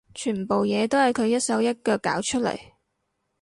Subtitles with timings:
[0.15, 2.57] 全部嘢都係佢一手一腳搞出嚟